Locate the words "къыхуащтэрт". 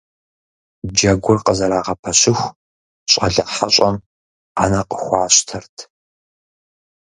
4.89-5.75